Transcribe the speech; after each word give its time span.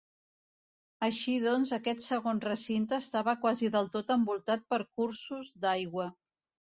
Així, 1.07 1.33
doncs, 1.41 1.73
aquest 1.77 2.03
segon 2.05 2.41
recinte 2.45 2.97
estava 2.99 3.35
quasi 3.43 3.69
del 3.75 3.91
tot 3.97 4.15
envoltat 4.15 4.65
per 4.73 4.81
cursos 5.01 5.53
d'aigua. 5.67 6.07